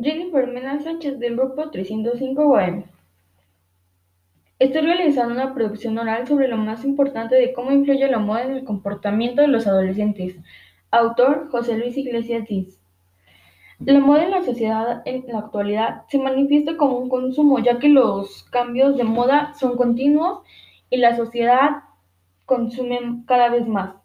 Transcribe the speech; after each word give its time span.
Jennifer 0.00 0.46
Mena 0.46 0.80
Sánchez 0.80 1.18
del 1.18 1.36
grupo 1.36 1.68
305 1.68 2.46
UAM. 2.46 2.84
Estoy 4.58 4.80
realizando 4.80 5.34
una 5.34 5.52
producción 5.52 5.98
oral 5.98 6.26
sobre 6.26 6.48
lo 6.48 6.56
más 6.56 6.82
importante 6.86 7.34
de 7.34 7.52
cómo 7.52 7.72
influye 7.72 8.08
la 8.08 8.18
moda 8.18 8.44
en 8.44 8.52
el 8.52 8.64
comportamiento 8.64 9.42
de 9.42 9.48
los 9.48 9.66
adolescentes. 9.66 10.36
Autor 10.90 11.50
José 11.50 11.76
Luis 11.76 11.94
Iglesias 11.98 12.48
Diz. 12.48 12.80
La 13.80 14.00
moda 14.00 14.24
en 14.24 14.30
la 14.30 14.42
sociedad 14.42 15.02
en 15.04 15.24
la 15.28 15.40
actualidad 15.40 16.04
se 16.08 16.18
manifiesta 16.18 16.78
como 16.78 16.96
un 16.96 17.10
consumo, 17.10 17.58
ya 17.58 17.78
que 17.78 17.90
los 17.90 18.44
cambios 18.44 18.96
de 18.96 19.04
moda 19.04 19.52
son 19.54 19.76
continuos 19.76 20.38
y 20.88 20.98
la 20.98 21.16
sociedad 21.16 21.82
consume 22.46 23.24
cada 23.26 23.50
vez 23.50 23.68
más, 23.68 23.96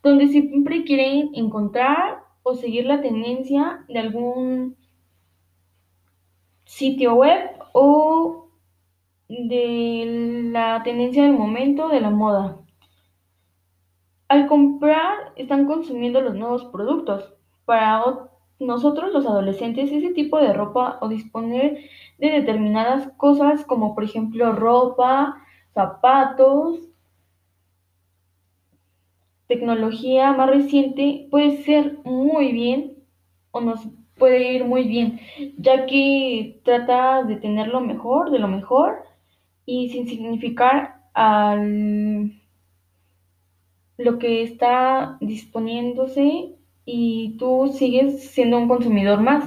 donde 0.00 0.28
siempre 0.28 0.84
quieren 0.84 1.30
encontrar 1.34 2.20
o 2.44 2.54
seguir 2.54 2.86
la 2.86 3.00
tendencia 3.00 3.84
de 3.88 3.98
algún 3.98 4.76
sitio 6.64 7.14
web 7.14 7.50
o 7.72 8.48
de 9.28 10.50
la 10.52 10.82
tendencia 10.82 11.22
del 11.22 11.32
momento 11.32 11.88
de 11.88 12.00
la 12.00 12.10
moda. 12.10 12.58
Al 14.28 14.46
comprar 14.46 15.32
están 15.36 15.66
consumiendo 15.66 16.20
los 16.20 16.34
nuevos 16.34 16.64
productos. 16.66 17.34
Para 17.64 18.02
nosotros 18.58 19.12
los 19.12 19.26
adolescentes 19.26 19.90
ese 19.90 20.12
tipo 20.12 20.38
de 20.38 20.52
ropa 20.52 20.98
o 21.00 21.08
disponer 21.08 21.78
de 22.18 22.30
determinadas 22.30 23.08
cosas 23.16 23.64
como 23.64 23.94
por 23.94 24.04
ejemplo 24.04 24.52
ropa, 24.52 25.36
zapatos, 25.72 26.80
tecnología 29.46 30.32
más 30.32 30.48
reciente 30.48 31.28
puede 31.30 31.62
ser 31.62 31.98
muy 32.04 32.52
bien 32.52 32.94
o 33.50 33.60
nos 33.60 33.80
puede 34.18 34.52
ir 34.52 34.64
muy 34.64 34.84
bien, 34.84 35.20
ya 35.58 35.86
que 35.86 36.60
trata 36.64 37.22
de 37.24 37.36
tener 37.36 37.68
lo 37.68 37.80
mejor, 37.80 38.30
de 38.30 38.38
lo 38.38 38.48
mejor 38.48 39.04
y 39.66 39.90
sin 39.90 40.06
significar 40.08 40.96
al 41.14 42.32
lo 43.96 44.18
que 44.18 44.42
está 44.42 45.16
disponiéndose 45.20 46.54
y 46.84 47.36
tú 47.38 47.72
sigues 47.72 48.30
siendo 48.30 48.58
un 48.58 48.68
consumidor 48.68 49.20
más. 49.20 49.44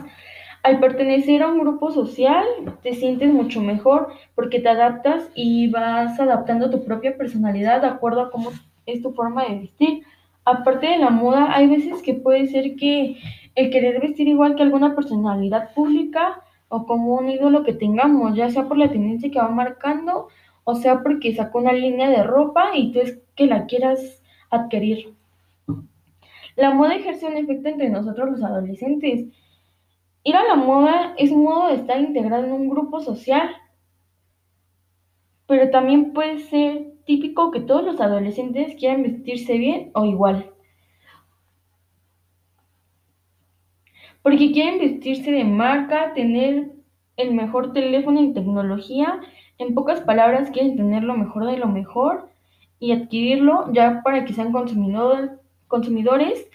Al 0.64 0.80
pertenecer 0.80 1.44
a 1.44 1.50
un 1.50 1.60
grupo 1.60 1.92
social, 1.92 2.46
te 2.82 2.94
sientes 2.94 3.32
mucho 3.32 3.62
mejor 3.62 4.10
porque 4.36 4.60
te 4.60 4.70
adaptas 4.70 5.30
y 5.36 5.70
vas 5.70 6.20
adaptando 6.20 6.70
tu 6.70 6.84
propia 6.84 7.18
personalidad 7.18 7.82
de 7.82 7.88
acuerdo 7.88 8.22
a 8.22 8.32
cómo 8.32 8.52
es 8.86 9.02
tu 9.02 9.14
forma 9.14 9.46
de 9.46 9.60
vestir. 9.60 10.04
Aparte 10.46 10.88
de 10.88 10.98
la 10.98 11.10
moda, 11.10 11.54
hay 11.54 11.68
veces 11.68 12.02
que 12.02 12.14
puede 12.14 12.48
ser 12.48 12.76
que 12.76 13.18
el 13.58 13.72
querer 13.72 14.00
vestir 14.00 14.28
igual 14.28 14.56
que 14.56 14.62
alguna 14.62 14.96
personalidad 14.96 15.74
pública 15.74 16.44
o 16.70 16.86
como 16.86 17.16
un 17.16 17.28
ídolo 17.28 17.64
que 17.64 17.74
tengamos, 17.74 18.36
ya 18.36 18.52
sea 18.52 18.68
por 18.68 18.78
la 18.78 18.92
tendencia 18.92 19.32
que 19.32 19.40
va 19.40 19.50
marcando 19.50 20.28
o 20.64 20.76
sea 20.76 21.02
porque 21.02 21.34
sacó 21.34 21.58
una 21.58 21.74
línea 21.74 22.08
de 22.10 22.24
ropa 22.24 22.76
y 22.76 22.92
tú 22.92 23.00
es 23.00 23.20
que 23.36 23.48
la 23.48 23.66
quieras 23.66 24.22
adquirir. 24.52 25.16
La 26.56 26.72
moda 26.72 26.96
ejerce 26.96 27.26
un 27.26 27.38
efecto 27.38 27.70
entre 27.70 27.90
nosotros 27.90 28.30
los 28.30 28.44
adolescentes. 28.44 29.26
Ir 30.24 30.36
a 30.36 30.44
la 30.44 30.56
moda 30.56 31.16
es 31.18 31.32
un 31.32 31.44
modo 31.44 31.70
de 31.70 31.76
estar 31.76 32.00
integrado 32.00 32.46
en 32.46 32.52
un 32.52 32.70
grupo 32.70 33.00
social, 33.00 33.50
pero 35.48 35.72
también 35.72 36.14
puede 36.14 36.40
ser 36.40 36.92
típico 37.06 37.50
que 37.50 37.62
todos 37.62 37.84
los 37.84 38.00
adolescentes 38.00 38.76
quieran 38.76 39.02
vestirse 39.02 39.58
bien 39.58 39.90
o 39.94 40.06
igual. 40.06 40.52
Porque 44.22 44.52
quieren 44.52 44.80
vestirse 44.80 45.32
de 45.32 45.44
marca, 45.44 46.14
tener 46.14 46.72
el 47.18 47.34
mejor 47.34 47.74
teléfono 47.74 48.22
y 48.22 48.34
tecnología. 48.34 49.20
En 49.58 49.74
pocas 49.74 50.02
palabras, 50.02 50.52
quieren 50.52 50.78
tener 50.78 51.04
lo 51.04 51.16
mejor 51.16 51.46
de 51.46 51.58
lo 51.58 51.68
mejor 51.68 52.30
y 52.80 52.92
adquirirlo 52.92 53.72
ya 53.74 54.02
para 54.04 54.26
que 54.26 54.34
sean 54.34 54.52
consumidores. 54.52 56.50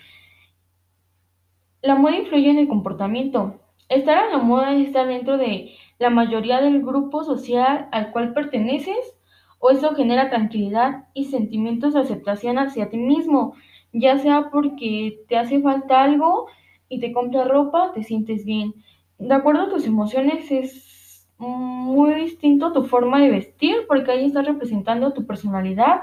La 1.83 1.97
moda 1.97 2.17
influye 2.17 2.51
en 2.51 2.59
el 2.59 2.69
comportamiento. 2.69 3.61
Estar 3.89 4.19
a 4.19 4.31
la 4.31 4.39
moda 4.39 4.73
es 4.75 4.87
estar 4.87 5.07
dentro 5.07 5.37
de 5.37 5.73
la 5.99 6.11
mayoría 6.11 6.61
del 6.61 6.83
grupo 6.83 7.25
social 7.25 7.89
al 7.93 8.13
cual 8.13 8.33
perteneces 8.33 9.17
o 9.59 9.71
eso 9.71 9.95
genera 9.95 10.31
tranquilidad 10.31 11.05
y 11.15 11.27
sentimientos 11.27 11.95
de 11.95 12.01
aceptación 12.01 12.59
hacia 12.59 12.91
ti 12.91 12.97
mismo, 12.97 13.55
ya 13.93 14.19
sea 14.19 14.51
porque 14.51 15.21
te 15.29 15.37
hace 15.37 15.61
falta 15.61 16.03
algo 16.03 16.49
y 16.93 17.01
te 17.01 17.11
compras 17.11 17.49
ropa, 17.49 17.91
te 17.95 18.03
sientes 18.03 18.45
bien. 18.45 18.75
De 19.19 19.35
acuerdo 19.35 19.63
a 19.63 19.71
tus 19.71 19.87
emociones 19.87 20.51
es 20.51 21.27
muy 21.39 22.13
distinto 22.15 22.73
tu 22.73 22.85
forma 22.85 23.19
de 23.19 23.31
vestir 23.31 23.87
porque 23.89 24.11
ahí 24.11 24.27
estás 24.27 24.45
representando 24.45 25.15
tu 25.15 25.25
personalidad, 25.25 26.03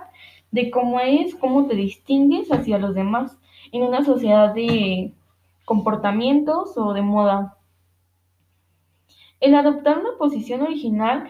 de 0.50 0.72
cómo 0.72 1.00
es, 1.00 1.36
cómo 1.36 1.68
te 1.68 1.76
distingues 1.76 2.52
hacia 2.52 2.80
los 2.80 2.96
demás 2.96 3.38
en 3.72 3.84
una 3.84 4.04
sociedad 4.04 4.52
de 4.56 5.14
comportamientos 5.64 6.76
o 6.76 6.94
de 6.94 7.04
moda. 7.04 7.56
El 9.40 9.54
adoptar 9.54 10.00
una 10.00 10.18
posición 10.18 10.64
original 10.64 11.30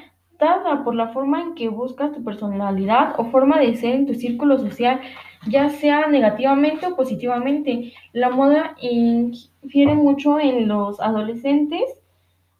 por 0.83 0.95
la 0.95 1.09
forma 1.09 1.41
en 1.41 1.53
que 1.53 1.67
buscas 1.67 2.13
tu 2.13 2.23
personalidad 2.23 3.15
o 3.17 3.25
forma 3.25 3.59
de 3.59 3.75
ser 3.75 3.95
en 3.95 4.07
tu 4.07 4.13
círculo 4.13 4.57
social, 4.57 5.01
ya 5.49 5.69
sea 5.69 6.07
negativamente 6.07 6.87
o 6.87 6.95
positivamente. 6.95 7.93
La 8.13 8.29
moda 8.29 8.75
infiere 8.79 9.95
mucho 9.95 10.39
en 10.39 10.67
los 10.67 10.99
adolescentes 11.01 11.83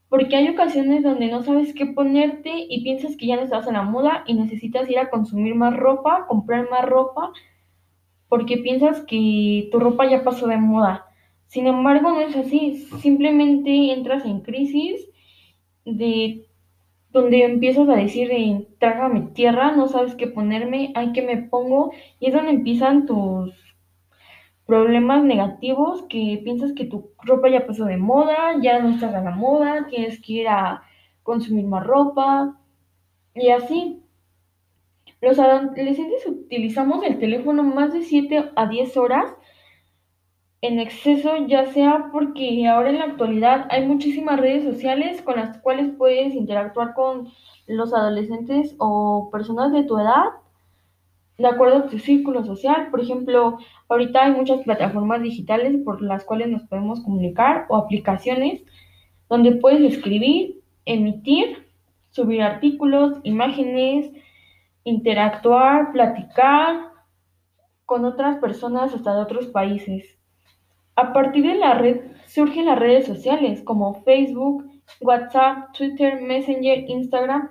porque 0.10 0.36
hay 0.36 0.50
ocasiones 0.50 1.04
donde 1.04 1.28
no 1.28 1.44
sabes 1.44 1.74
qué 1.74 1.86
ponerte 1.86 2.52
y 2.68 2.84
piensas 2.84 3.16
que 3.16 3.28
ya 3.28 3.36
no 3.36 3.44
estás 3.44 3.68
en 3.68 3.74
la 3.74 3.84
moda 3.84 4.24
y 4.26 4.34
necesitas 4.34 4.90
ir 4.90 5.00
a 5.00 5.10
consumir 5.10 5.56
más 5.56 5.78
ropa, 5.78 6.26
comprar 6.28 6.70
más 6.70 6.84
ropa, 6.84 7.32
porque 8.28 8.58
piensas 8.58 9.02
que 9.02 9.70
tu 9.72 9.80
ropa 9.80 10.10
ya 10.10 10.24
pasó 10.24 10.48
de 10.48 10.58
moda. 10.58 11.06
Sin 11.48 11.68
embargo, 11.68 12.12
no 12.12 12.22
es 12.22 12.36
así, 12.36 12.88
simplemente 13.00 13.94
entras 13.94 14.26
en 14.26 14.42
crisis 14.42 15.08
de 15.86 16.49
donde 17.12 17.44
empiezas 17.44 17.90
a 17.90 17.96
decir, 17.96 18.30
trágame 18.80 19.22
tierra, 19.34 19.72
no 19.72 19.88
sabes 19.88 20.16
qué 20.16 20.28
ponerme, 20.28 20.92
ay, 20.96 21.12
qué 21.14 21.22
me 21.22 21.38
pongo, 21.38 21.92
y 22.20 22.28
es 22.28 22.34
donde 22.34 22.52
empiezan 22.52 23.06
tus 23.06 23.54
problemas 24.66 25.24
negativos 25.24 26.04
que 26.04 26.40
piensas 26.44 26.74
que 26.74 26.86
tu 26.86 27.12
ropa 27.24 27.50
ya 27.50 27.66
pasó 27.66 27.86
de 27.86 27.98
moda, 27.98 28.56
ya 28.62 28.80
no 28.80 28.90
estás 28.90 29.16
a 29.16 29.22
la 29.22 29.32
moda, 29.32 29.88
tienes 29.90 30.22
que 30.22 30.34
ir 30.34 30.48
a 30.48 30.84
consumir 31.24 31.66
más 31.66 31.86
ropa 31.86 32.60
y 33.34 33.50
así. 33.50 34.04
Los 35.22 35.40
adolescentes 35.40 36.26
utilizamos 36.28 37.04
el 37.04 37.18
teléfono 37.20 37.64
más 37.64 37.94
de 37.94 38.04
7 38.04 38.52
a 38.56 38.68
10 38.68 38.96
horas 38.98 39.34
en 40.62 40.80
exceso, 40.80 41.36
ya 41.48 41.68
sea 41.68 42.10
porque 42.12 42.68
ahora 42.68 42.90
en 42.90 43.00
la 43.00 43.06
actualidad 43.06 43.68
hay 43.70 43.86
muchísimas 43.86 44.40
redes 44.40 44.64
sociales 44.64 45.22
con 45.22 45.38
las 45.38 45.58
cuales 45.60 45.92
puedes 45.98 46.34
interactuar 46.36 46.94
con 46.94 47.30
los 47.68 47.94
adolescentes 47.94 48.76
o 48.78 49.30
personas 49.32 49.72
de 49.72 49.84
tu 49.84 49.98
edad 49.98 50.26
de 51.38 51.48
acuerdo 51.48 51.78
a 51.78 51.88
tu 51.88 51.98
círculo 52.00 52.44
social. 52.44 52.90
Por 52.92 53.00
ejemplo, 53.00 53.58
ahorita 53.88 54.26
hay 54.26 54.32
muchas 54.34 54.62
plataformas 54.64 55.22
digitales 55.22 55.82
por 55.86 56.02
las 56.02 56.26
cuales 56.26 56.50
nos 56.50 56.64
podemos 56.64 57.02
comunicar 57.02 57.66
o 57.70 57.78
aplicaciones 57.78 58.62
donde 59.30 59.54
puedes 59.54 59.82
escribir, 59.82 60.62
emitir, 60.86 61.70
subir 62.10 62.42
artículos, 62.42 63.20
imágenes, 63.24 64.12
interactuar, 64.84 65.94
platicar 65.94 66.92
con 67.86 68.04
otras 68.04 68.38
personas 68.40 68.94
hasta 68.94 69.16
de 69.16 69.22
otros 69.22 69.48
países. 69.48 70.19
A 71.00 71.14
partir 71.14 71.46
de 71.46 71.56
la 71.56 71.76
red 71.76 72.02
surgen 72.26 72.66
las 72.66 72.78
redes 72.78 73.08
sociales 73.08 73.64
como 73.64 74.04
Facebook, 74.04 74.70
WhatsApp, 75.00 75.72
Twitter, 75.72 76.22
Messenger, 76.22 76.90
Instagram, 76.90 77.50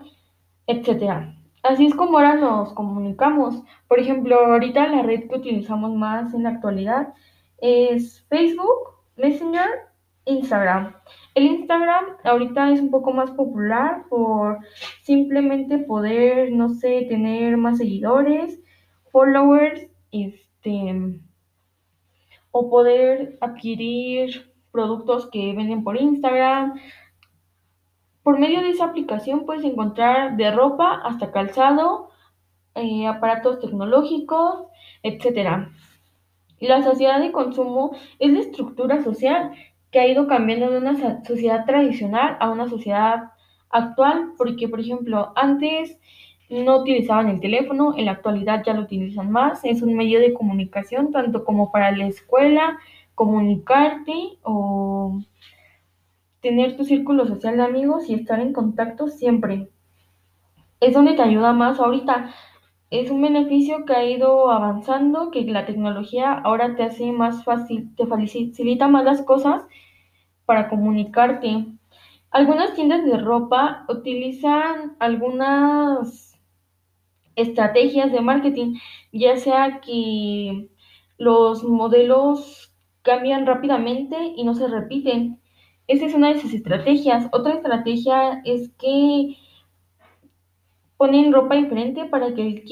etc. 0.67 1.33
Así 1.63 1.87
es 1.87 1.95
como 1.95 2.19
ahora 2.19 2.35
nos 2.35 2.75
comunicamos. 2.75 3.63
Por 3.89 4.01
ejemplo, 4.01 4.39
ahorita 4.39 4.89
la 4.89 5.01
red 5.01 5.31
que 5.31 5.37
utilizamos 5.37 5.95
más 5.95 6.35
en 6.35 6.43
la 6.43 6.51
actualidad 6.51 7.15
es 7.57 8.23
Facebook, 8.29 8.99
Messenger, 9.17 9.71
Instagram. 10.27 10.95
El 11.35 11.45
Instagram 11.45 12.05
ahorita 12.25 12.71
es 12.71 12.81
un 12.81 12.91
poco 12.91 13.13
más 13.13 13.31
popular 13.31 14.05
por 14.11 14.59
simplemente 15.05 15.79
poder, 15.79 16.53
no 16.53 16.69
sé, 16.75 17.07
tener 17.09 17.57
más 17.57 17.79
seguidores, 17.79 18.61
followers, 19.11 19.89
este, 20.13 21.23
o 22.51 22.71
poder 22.71 23.39
adquirir 23.41 24.53
productos 24.71 25.29
que 25.31 25.53
venden 25.55 25.85
por 25.85 25.97
Instagram, 25.97 26.75
por 28.23 28.39
medio 28.39 28.61
de 28.61 28.71
esa 28.71 28.85
aplicación 28.85 29.47
puedes 29.47 29.65
encontrar 29.65 30.37
de 30.37 30.51
ropa 30.51 31.01
hasta 31.03 31.33
calzado, 31.33 32.11
eh, 32.75 33.07
aparatos 33.07 33.59
tecnológicos, 33.59 34.67
etc. 35.03 35.69
La 36.61 36.83
sociedad 36.83 37.21
de 37.21 37.33
consumo 37.33 37.97
es 38.19 38.31
la 38.31 38.41
estructura 38.41 39.03
social 39.03 39.53
que 39.91 40.01
ha 40.01 40.07
ido 40.07 40.27
cambiando 40.27 40.71
de 40.71 40.79
una 40.79 41.25
sociedad 41.25 41.65
tradicional 41.65 42.37
a 42.41 42.51
una 42.51 42.69
sociedad 42.69 43.33
actual, 43.71 44.33
porque 44.37 44.69
por 44.69 44.81
ejemplo, 44.81 45.33
antes 45.35 45.99
no 46.49 46.79
utilizaban 46.79 47.29
el 47.29 47.41
teléfono, 47.41 47.95
en 47.97 48.07
la 48.07 48.13
actualidad 48.13 48.63
ya 48.65 48.75
lo 48.75 48.83
utilizan 48.83 49.31
más, 49.31 49.65
es 49.65 49.83
un 49.83 49.95
medio 49.95 50.21
de 50.21 50.33
comunicación 50.33 51.13
tanto 51.13 51.45
como 51.45 51.71
para 51.71 51.91
la 51.93 52.07
escuela, 52.07 52.79
comunicarte 53.15 54.39
o 54.43 55.21
tener 56.41 56.77
tu 56.77 56.85
círculo 56.85 57.27
social 57.27 57.57
de 57.57 57.65
amigos 57.65 58.09
y 58.09 58.15
estar 58.15 58.41
en 58.41 58.53
contacto 58.53 59.09
siempre. 59.09 59.69
Es 60.81 60.95
donde 60.95 61.15
te 61.15 61.23
ayuda 61.23 61.53
más 61.53 61.81
ahorita. 61.81 62.31
Es 62.91 63.11
un 63.11 63.21
beneficio 63.21 63.85
que 63.85 63.93
ha 63.93 64.05
ido 64.05 64.51
avanzando, 64.51 65.31
que 65.31 65.43
la 65.43 65.67
tecnología 65.67 66.33
ahora 66.33 66.77
te 66.77 66.85
hace 66.85 67.13
más 67.13 67.45
fácil, 67.45 67.95
te 67.97 68.07
facilita 68.07 68.89
más 68.89 69.05
las 69.05 69.23
cosas 69.23 69.67
para 70.47 70.69
comunicarte. 70.71 71.67
Algunas 72.31 72.75
tiendas 72.75 73.05
de 73.05 73.19
ropa 73.19 73.85
utilizan 73.89 74.97
algunas 75.01 76.28
estrategias 77.39 78.13
de 78.13 78.21
marketing, 78.21 78.75
ya 79.13 79.37
sea 79.37 79.81
que 79.81 80.69
los 81.17 81.65
modelos 81.65 82.75
cambian 83.03 83.47
rápidamente 83.47 84.17
y 84.37 84.45
no 84.45 84.55
se 84.55 84.69
repiten. 84.69 85.41
Esa 85.87 86.07
es 86.07 86.15
una 86.15 86.33
de 86.33 86.41
sus 86.41 86.53
estrategias. 86.53 87.29
Otra 87.33 87.55
estrategia 87.55 88.43
es 88.45 88.71
que 88.79 89.37
ponen 90.99 91.33
ropa 91.33 91.55
diferente 91.55 92.05
para 92.05 92.35
que 92.35 92.47
el 92.47 92.63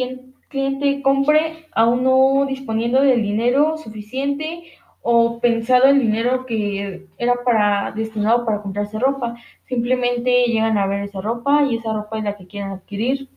cliente 0.48 1.02
compre 1.02 1.66
aún 1.72 2.02
no 2.04 2.44
disponiendo 2.46 3.00
del 3.00 3.22
dinero 3.22 3.78
suficiente 3.78 4.64
o 5.00 5.40
pensado 5.40 5.86
el 5.86 6.00
dinero 6.00 6.46
que 6.46 7.06
era 7.16 7.44
para 7.44 7.92
destinado 7.92 8.44
para 8.44 8.60
comprarse 8.60 8.98
ropa. 8.98 9.36
Simplemente 9.64 10.44
llegan 10.46 10.76
a 10.78 10.86
ver 10.86 11.04
esa 11.04 11.20
ropa 11.20 11.64
y 11.64 11.76
esa 11.76 11.92
ropa 11.92 12.18
es 12.18 12.24
la 12.24 12.36
que 12.36 12.48
quieren 12.48 12.72
adquirir. 12.72 13.28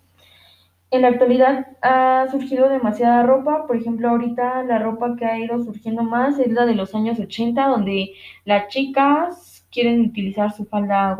En 0.91 1.03
la 1.03 1.09
actualidad 1.09 1.67
ha 1.81 2.27
surgido 2.31 2.67
demasiada 2.67 3.23
ropa, 3.23 3.67
por 3.67 3.75
ejemplo, 3.77 4.09
ahorita 4.09 4.63
la 4.63 4.79
ropa 4.79 5.15
que 5.15 5.25
ha 5.25 5.37
ido 5.37 5.63
surgiendo 5.63 6.03
más 6.03 6.39
es 6.39 6.51
la 6.51 6.65
de 6.65 6.73
los 6.73 6.95
años 6.95 7.19
80, 7.19 7.67
donde 7.67 8.13
las 8.45 8.69
chicas 8.69 9.67
quieren 9.71 10.01
utilizar 10.01 10.51
su 10.51 10.65
falda, 10.65 11.15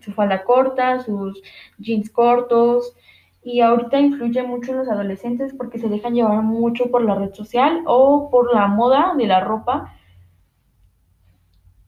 su 0.00 0.12
falda 0.12 0.44
corta, 0.44 1.00
sus 1.00 1.42
jeans 1.78 2.08
cortos, 2.10 2.94
y 3.42 3.60
ahorita 3.60 4.00
influye 4.00 4.42
mucho 4.42 4.72
en 4.72 4.78
los 4.78 4.88
adolescentes 4.88 5.54
porque 5.54 5.78
se 5.78 5.88
dejan 5.88 6.14
llevar 6.14 6.42
mucho 6.42 6.90
por 6.90 7.04
la 7.04 7.14
red 7.14 7.32
social 7.34 7.82
o 7.86 8.30
por 8.30 8.54
la 8.54 8.66
moda 8.66 9.14
de 9.16 9.26
la 9.26 9.40
ropa 9.40 9.94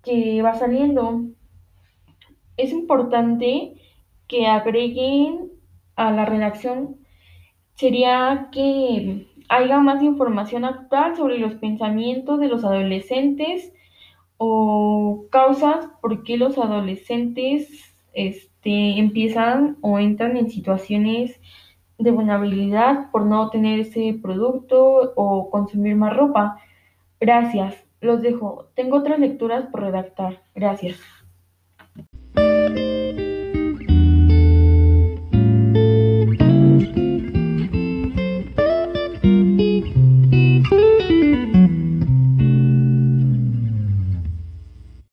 que 0.02 0.42
va 0.42 0.54
saliendo. 0.54 1.22
Es 2.56 2.70
importante 2.70 3.74
que 4.28 4.46
agreguen 4.46 5.57
a 5.98 6.12
la 6.12 6.24
redacción 6.24 6.96
sería 7.74 8.48
que 8.52 9.26
haya 9.48 9.80
más 9.80 10.02
información 10.02 10.64
actual 10.64 11.16
sobre 11.16 11.38
los 11.38 11.54
pensamientos 11.54 12.38
de 12.38 12.48
los 12.48 12.64
adolescentes 12.64 13.72
o 14.36 15.26
causas 15.30 15.88
por 16.00 16.22
qué 16.22 16.36
los 16.36 16.56
adolescentes 16.56 17.96
este, 18.12 18.98
empiezan 18.98 19.76
o 19.80 19.98
entran 19.98 20.36
en 20.36 20.50
situaciones 20.50 21.40
de 21.98 22.12
vulnerabilidad 22.12 23.10
por 23.10 23.26
no 23.26 23.50
tener 23.50 23.80
ese 23.80 24.16
producto 24.22 25.12
o 25.16 25.50
consumir 25.50 25.96
más 25.96 26.16
ropa. 26.16 26.58
Gracias, 27.18 27.74
los 28.00 28.22
dejo. 28.22 28.68
Tengo 28.76 28.98
otras 28.98 29.18
lecturas 29.18 29.66
por 29.66 29.80
redactar. 29.80 30.42
Gracias. 30.54 31.17